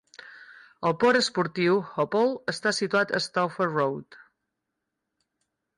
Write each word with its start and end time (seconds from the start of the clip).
El 0.89 0.95
port 1.03 1.19
esportiu 1.19 1.77
Oppold 2.05 2.51
està 2.55 2.75
situat 2.79 3.15
en 3.19 3.25
Stouffer 3.27 3.71
Road. 3.77 4.21